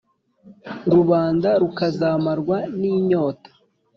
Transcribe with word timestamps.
rubanda 0.91 1.49
rukazamarwa 1.61 2.57
n’inyota. 2.79 3.49